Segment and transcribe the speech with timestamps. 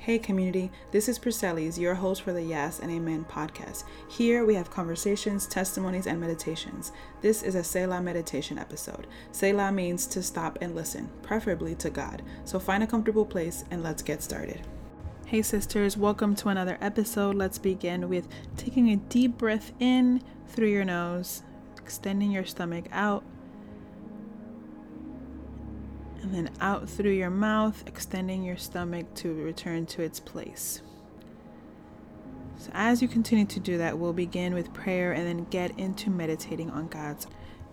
[0.00, 3.82] Hey community, this is Priscellis, your host for the Yes and Amen podcast.
[4.08, 6.92] Here we have conversations, testimonies, and meditations.
[7.20, 9.08] This is a Selah meditation episode.
[9.32, 12.22] Selah means to stop and listen, preferably to God.
[12.44, 14.60] So find a comfortable place and let's get started.
[15.26, 17.34] Hey sisters, welcome to another episode.
[17.34, 21.42] Let's begin with taking a deep breath in through your nose,
[21.76, 23.24] extending your stomach out
[26.22, 30.82] and then out through your mouth, extending your stomach to return to its place.
[32.58, 36.10] So, as you continue to do that, we'll begin with prayer and then get into
[36.10, 37.26] meditating on God's.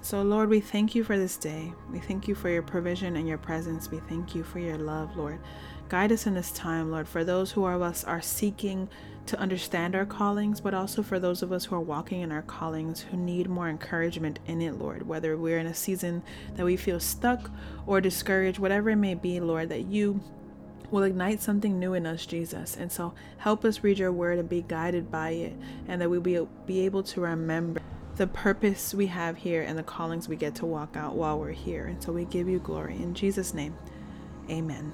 [0.00, 1.72] So, Lord, we thank you for this day.
[1.90, 3.90] We thank you for your provision and your presence.
[3.90, 5.40] We thank you for your love, Lord.
[5.88, 8.88] Guide us in this time, Lord, for those who are us are seeking
[9.26, 12.42] to understand our callings, but also for those of us who are walking in our
[12.42, 16.22] callings who need more encouragement in it, Lord, whether we're in a season
[16.54, 17.50] that we feel stuck
[17.86, 20.20] or discouraged, whatever it may be, Lord, that you
[20.90, 22.76] will ignite something new in us, Jesus.
[22.76, 25.56] And so help us read your word and be guided by it,
[25.86, 27.77] and that we will be able to remember
[28.18, 31.52] the purpose we have here and the callings we get to walk out while we're
[31.52, 31.86] here.
[31.86, 32.96] And so we give you glory.
[32.96, 33.76] In Jesus' name,
[34.50, 34.92] amen.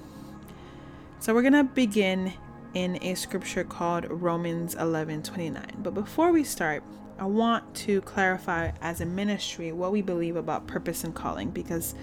[1.20, 2.34] So we're going to begin
[2.74, 5.64] in a scripture called Romans 11 29.
[5.78, 6.82] But before we start,
[7.18, 11.94] I want to clarify as a ministry what we believe about purpose and calling because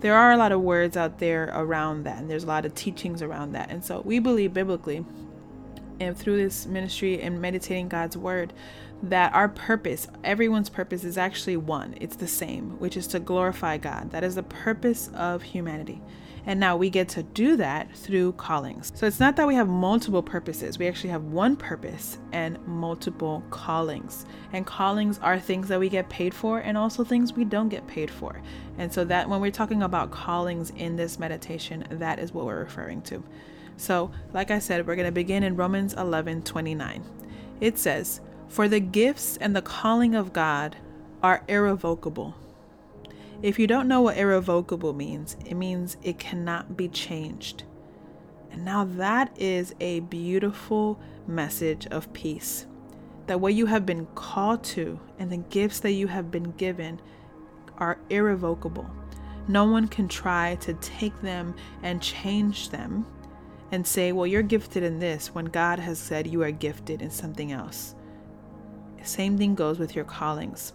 [0.00, 2.74] there are a lot of words out there around that, and there's a lot of
[2.76, 3.70] teachings around that.
[3.70, 5.04] And so we believe biblically,
[5.98, 8.52] and through this ministry and meditating God's word,
[9.02, 11.94] that our purpose, everyone's purpose, is actually one.
[12.00, 14.10] It's the same, which is to glorify God.
[14.10, 16.00] That is the purpose of humanity.
[16.46, 18.90] And now we get to do that through callings.
[18.94, 23.44] So it's not that we have multiple purposes, we actually have one purpose and multiple
[23.50, 24.24] callings.
[24.54, 27.86] And callings are things that we get paid for and also things we don't get
[27.86, 28.40] paid for.
[28.78, 32.60] And so that when we're talking about callings in this meditation, that is what we're
[32.60, 33.22] referring to.
[33.76, 37.04] So, like I said, we're going to begin in Romans 11 29.
[37.60, 40.76] It says, For the gifts and the calling of God
[41.22, 42.34] are irrevocable.
[43.42, 47.64] If you don't know what irrevocable means, it means it cannot be changed.
[48.50, 52.66] And now that is a beautiful message of peace.
[53.26, 57.00] That what you have been called to and the gifts that you have been given
[57.76, 58.90] are irrevocable.
[59.46, 63.06] No one can try to take them and change them
[63.70, 67.10] and say, well, you're gifted in this when God has said you are gifted in
[67.10, 67.94] something else.
[69.08, 70.72] Same thing goes with your callings.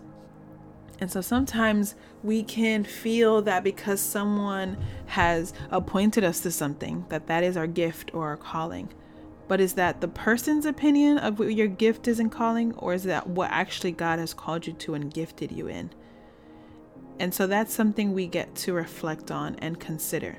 [0.99, 4.77] And so sometimes we can feel that because someone
[5.07, 8.89] has appointed us to something, that that is our gift or our calling.
[9.47, 13.03] But is that the person's opinion of what your gift is and calling, or is
[13.03, 15.91] that what actually God has called you to and gifted you in?
[17.19, 20.37] And so that's something we get to reflect on and consider.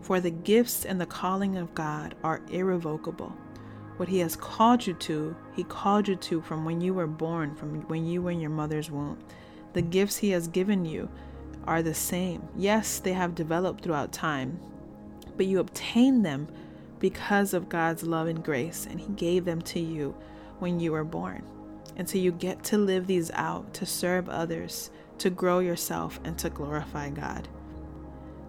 [0.00, 3.34] For the gifts and the calling of God are irrevocable.
[3.96, 7.54] What He has called you to, He called you to from when you were born,
[7.54, 9.18] from when you were in your mother's womb.
[9.72, 11.08] The gifts He has given you
[11.66, 12.48] are the same.
[12.56, 14.60] Yes, they have developed throughout time,
[15.36, 16.48] but you obtain them
[16.98, 20.14] because of God's love and grace, and He gave them to you
[20.58, 21.44] when you were born.
[21.96, 26.36] And so you get to live these out to serve others, to grow yourself, and
[26.38, 27.48] to glorify God.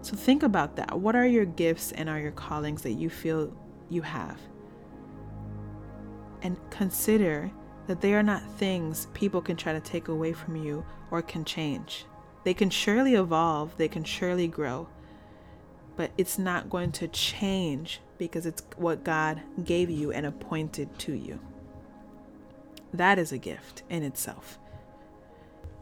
[0.02, 0.98] So think about that.
[0.98, 3.52] What are your gifts and are your callings that you feel
[3.88, 4.38] you have?
[6.42, 7.50] And consider
[7.86, 11.44] that they are not things people can try to take away from you or can
[11.44, 12.04] change.
[12.44, 14.88] They can surely evolve, they can surely grow,
[15.96, 21.12] but it's not going to change because it's what God gave you and appointed to
[21.12, 21.40] you.
[22.92, 24.58] That is a gift in itself.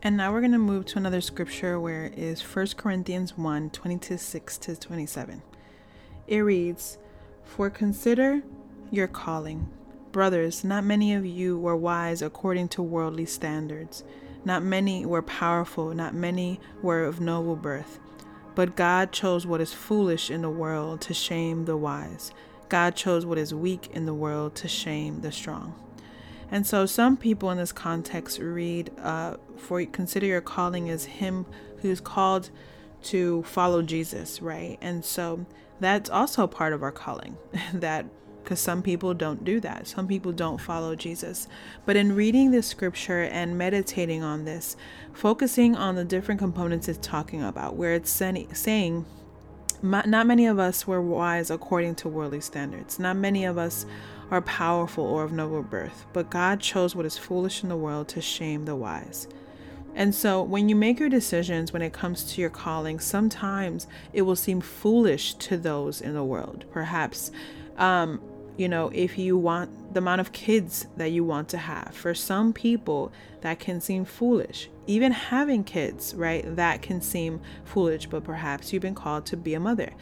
[0.03, 3.71] And now we're going to move to another scripture where it is 1 Corinthians 1
[3.71, 5.43] 26 to 27.
[6.27, 6.99] It reads,
[7.43, 8.43] For consider
[8.91, 9.71] your calling
[10.15, 14.05] Brothers, not many of you were wise according to worldly standards.
[14.45, 17.99] Not many were powerful, not many were of noble birth.
[18.55, 22.31] But God chose what is foolish in the world to shame the wise.
[22.69, 25.75] God chose what is weak in the world to shame the strong.
[26.49, 31.45] And so some people in this context read, uh, for consider your calling as him
[31.79, 32.51] who's called
[33.03, 34.79] to follow Jesus, right?
[34.81, 35.45] And so
[35.81, 37.37] that's also part of our calling
[37.75, 38.07] that
[38.45, 39.87] because some people don't do that.
[39.87, 41.49] Some people don't follow Jesus.
[41.87, 44.77] But in reading this scripture and meditating on this,
[45.13, 49.07] focusing on the different components it's talking about, where it's saying,
[49.83, 52.99] not many of us were wise according to worldly standards.
[52.99, 53.87] Not many of us
[54.31, 58.09] are powerful or of noble birth, but God chose what is foolish in the world
[58.09, 59.27] to shame the wise.
[59.95, 64.23] And so, when you make your decisions when it comes to your calling, sometimes it
[64.23, 66.65] will seem foolish to those in the world.
[66.73, 67.31] Perhaps
[67.77, 68.21] um,
[68.57, 71.95] you know, if you want the amount of kids that you want to have.
[71.95, 74.69] For some people, that can seem foolish.
[74.87, 76.45] Even having kids, right?
[76.57, 79.93] That can seem foolish, but perhaps you've been called to be a mother.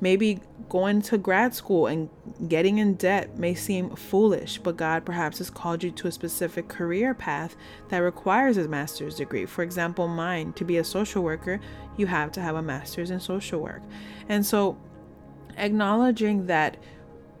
[0.00, 0.40] Maybe
[0.70, 2.08] going to grad school and
[2.48, 6.68] getting in debt may seem foolish, but God perhaps has called you to a specific
[6.68, 7.54] career path
[7.88, 9.44] that requires a master's degree.
[9.44, 11.60] For example, mine, to be a social worker,
[11.96, 13.82] you have to have a master's in social work.
[14.28, 14.78] And so,
[15.56, 16.78] acknowledging that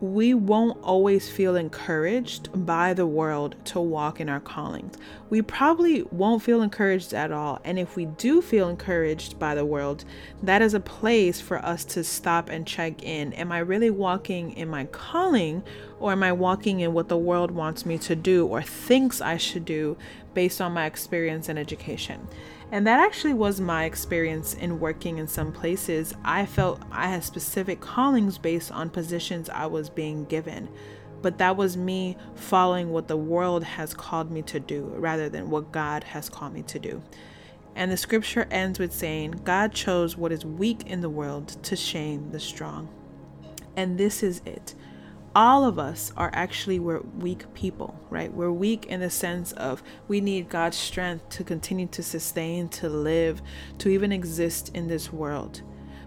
[0.00, 4.96] we won't always feel encouraged by the world to walk in our callings.
[5.28, 7.60] We probably won't feel encouraged at all.
[7.64, 10.04] And if we do feel encouraged by the world,
[10.42, 13.34] that is a place for us to stop and check in.
[13.34, 15.62] Am I really walking in my calling,
[16.00, 19.36] or am I walking in what the world wants me to do or thinks I
[19.36, 19.96] should do
[20.32, 22.26] based on my experience and education?
[22.72, 26.14] And that actually was my experience in working in some places.
[26.24, 30.68] I felt I had specific callings based on positions I was being given.
[31.20, 35.50] But that was me following what the world has called me to do rather than
[35.50, 37.02] what God has called me to do.
[37.76, 41.76] And the scripture ends with saying, God chose what is weak in the world to
[41.76, 42.88] shame the strong.
[43.76, 44.74] And this is it
[45.34, 48.32] all of us are actually we're weak people right?
[48.32, 52.88] We're weak in the sense of we need god's strength to continue to sustain to
[52.88, 53.40] live
[53.78, 55.62] to even exist in this world.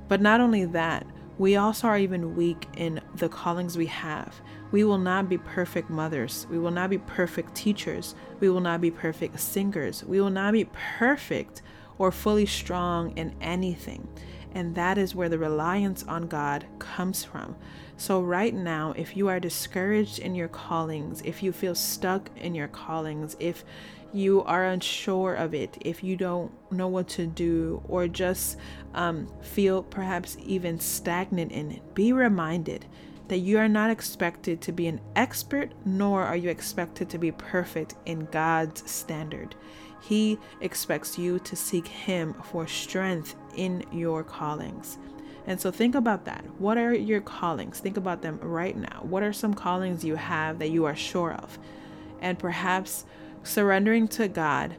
[0.08, 4.40] But not only that we also are even weak in the callings we have.
[4.72, 6.46] We will not be perfect mothers.
[6.50, 8.14] We will not be perfect teachers.
[8.40, 10.04] We will not be perfect singers.
[10.04, 11.64] We will not be perfect
[11.98, 14.08] or fully strong in anything
[14.54, 17.56] and that is where the reliance on God comes from.
[17.98, 22.56] So, right now, if you are discouraged in your callings, if you feel stuck in
[22.56, 23.64] your callings, if
[24.14, 28.58] you are unsure of it, if you don't know what to do, or just
[28.94, 32.86] um, feel perhaps even stagnant in it, be reminded
[33.28, 37.32] that you are not expected to be an expert, nor are you expected to be
[37.32, 39.56] perfect in God's standard.
[40.04, 44.98] He expects you to seek Him for strength in your callings.
[45.46, 46.44] And so think about that.
[46.58, 47.80] What are your callings?
[47.80, 49.00] Think about them right now.
[49.04, 51.58] What are some callings you have that you are sure of?
[52.22, 53.06] And perhaps
[53.44, 54.76] surrendering to God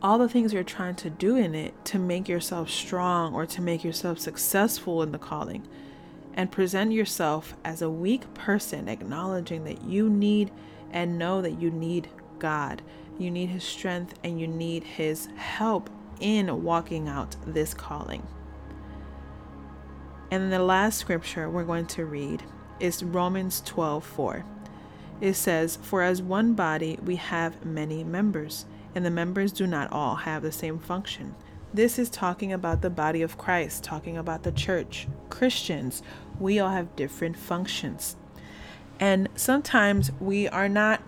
[0.00, 3.60] all the things you're trying to do in it to make yourself strong or to
[3.62, 5.66] make yourself successful in the calling.
[6.34, 10.50] And present yourself as a weak person, acknowledging that you need
[10.90, 12.08] and know that you need
[12.38, 12.80] God.
[13.22, 15.88] You need His strength and you need His help
[16.18, 18.26] in walking out this calling.
[20.32, 22.42] And the last scripture we're going to read
[22.80, 24.44] is Romans 12 4.
[25.20, 29.92] It says, For as one body we have many members, and the members do not
[29.92, 31.36] all have the same function.
[31.72, 35.06] This is talking about the body of Christ, talking about the church.
[35.30, 36.02] Christians,
[36.40, 38.16] we all have different functions.
[38.98, 41.02] And sometimes we are not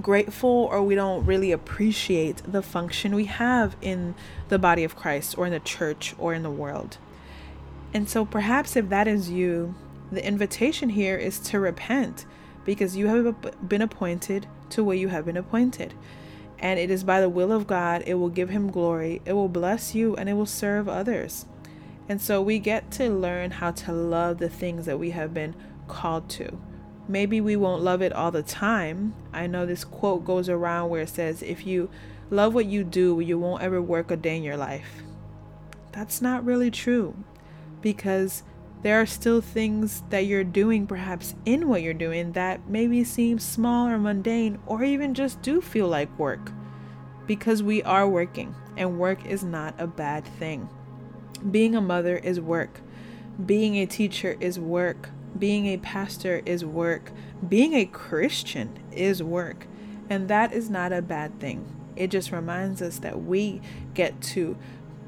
[0.00, 4.14] grateful or we don't really appreciate the function we have in
[4.48, 6.98] the body of Christ or in the church or in the world.
[7.92, 9.74] And so perhaps if that is you,
[10.12, 12.24] the invitation here is to repent
[12.64, 15.94] because you have been appointed to where you have been appointed.
[16.58, 19.48] And it is by the will of God, it will give him glory, it will
[19.48, 21.46] bless you, and it will serve others.
[22.08, 25.54] And so we get to learn how to love the things that we have been
[25.88, 26.58] called to.
[27.10, 29.14] Maybe we won't love it all the time.
[29.32, 31.90] I know this quote goes around where it says, If you
[32.30, 35.02] love what you do, you won't ever work a day in your life.
[35.90, 37.16] That's not really true
[37.80, 38.44] because
[38.82, 43.40] there are still things that you're doing, perhaps in what you're doing, that maybe seem
[43.40, 46.52] small or mundane, or even just do feel like work.
[47.26, 50.68] Because we are working, and work is not a bad thing.
[51.50, 52.80] Being a mother is work,
[53.44, 57.12] being a teacher is work, being a pastor is work.
[57.46, 59.66] Being a Christian is work.
[60.08, 61.64] And that is not a bad thing.
[61.96, 63.60] It just reminds us that we
[63.94, 64.56] get to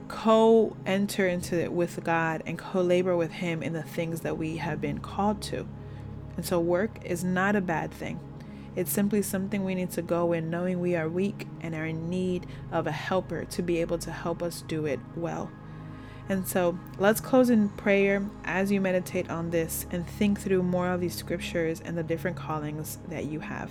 [0.08, 4.38] co enter into it with God and co labor with Him in the things that
[4.38, 5.66] we have been called to.
[6.36, 8.20] And so, work is not a bad thing.
[8.74, 12.08] It's simply something we need to go in knowing we are weak and are in
[12.08, 15.50] need of a helper to be able to help us do it well.
[16.32, 20.88] And so let's close in prayer as you meditate on this and think through more
[20.88, 23.70] of these scriptures and the different callings that you have.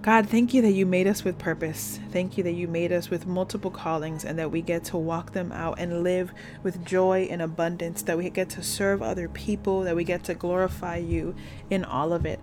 [0.00, 1.98] God, thank you that you made us with purpose.
[2.12, 5.32] Thank you that you made us with multiple callings and that we get to walk
[5.32, 6.30] them out and live
[6.62, 10.34] with joy and abundance, that we get to serve other people, that we get to
[10.34, 11.34] glorify you
[11.68, 12.38] in all of it.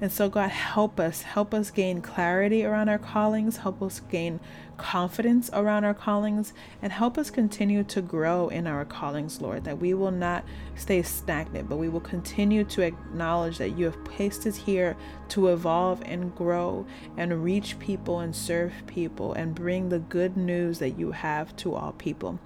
[0.00, 1.22] And so, God, help us.
[1.22, 3.58] Help us gain clarity around our callings.
[3.58, 4.40] Help us gain
[4.78, 9.78] confidence around our callings and help us continue to grow in our callings, Lord, that
[9.78, 10.42] we will not
[10.74, 14.96] stay stagnant, but we will continue to acknowledge that you have placed us here
[15.28, 16.86] to evolve and grow
[17.18, 21.74] and reach people and serve people and bring the good news that you have to
[21.74, 22.38] all people.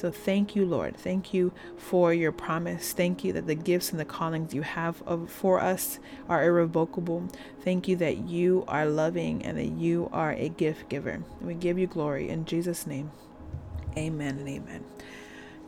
[0.00, 0.96] So thank you, Lord.
[0.96, 2.94] Thank you for your promise.
[2.94, 7.28] Thank you that the gifts and the callings you have of, for us are irrevocable.
[7.60, 11.22] Thank you that you are loving and that you are a gift giver.
[11.42, 13.10] We give you glory in Jesus' name.
[13.94, 14.84] Amen and amen.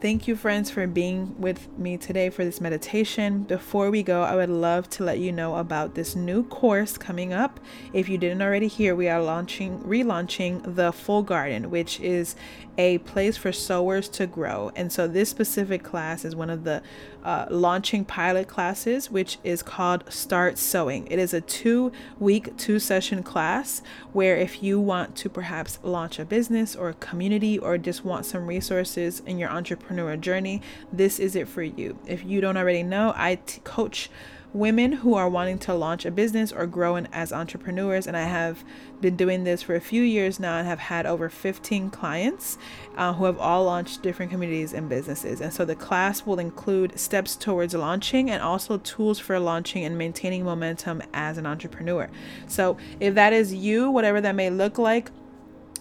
[0.03, 3.45] Thank you, friends, for being with me today for this meditation.
[3.45, 7.33] Before we go, I would love to let you know about this new course coming
[7.33, 7.61] up.
[7.93, 12.35] If you didn't already hear, we are launching, relaunching the Full Garden, which is
[12.77, 14.73] a place for sowers to grow.
[14.75, 16.83] And so, this specific class is one of the
[17.23, 21.07] uh, launching pilot classes, which is called Start Sowing.
[21.07, 23.83] It is a two week, two session class
[24.13, 28.27] where if you want to perhaps launch a business or a community or just want
[28.27, 29.51] some resources in your
[29.93, 31.99] entrepreneur journey, this is it for you.
[32.07, 34.09] If you don't already know, I t- coach
[34.55, 38.07] women who are wanting to launch a business or grow in, as entrepreneurs.
[38.07, 38.65] And I have
[39.01, 42.59] been doing this for a few years now and have had over 15 clients
[42.97, 45.41] uh, who have all launched different communities and businesses.
[45.41, 49.97] And so the class will include steps towards launching and also tools for launching and
[49.97, 52.11] maintaining momentum as an entrepreneur.
[52.47, 55.11] So if that is you, whatever that may look like,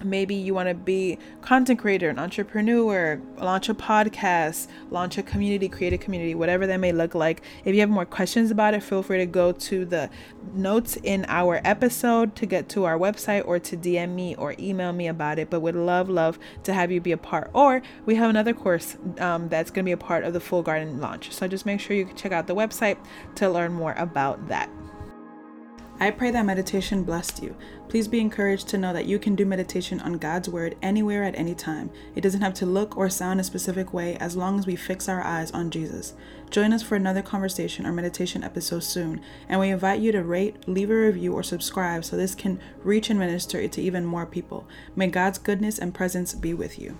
[0.03, 5.67] maybe you want to be content creator an entrepreneur launch a podcast launch a community
[5.67, 7.41] create a community whatever that may look like.
[7.65, 10.09] If you have more questions about it feel free to go to the
[10.53, 14.93] notes in our episode to get to our website or to dm me or email
[14.93, 15.49] me about it.
[15.49, 17.49] But would love love to have you be a part.
[17.53, 20.61] Or we have another course um, that's going to be a part of the full
[20.61, 21.31] garden launch.
[21.31, 22.97] So just make sure you check out the website
[23.35, 24.69] to learn more about that
[26.01, 27.55] I pray that meditation blessed you.
[27.87, 31.37] Please be encouraged to know that you can do meditation on God's Word anywhere at
[31.37, 31.91] any time.
[32.15, 35.07] It doesn't have to look or sound a specific way as long as we fix
[35.07, 36.15] our eyes on Jesus.
[36.49, 40.67] Join us for another conversation or meditation episode soon, and we invite you to rate,
[40.67, 44.67] leave a review, or subscribe so this can reach and minister to even more people.
[44.95, 46.97] May God's goodness and presence be with you.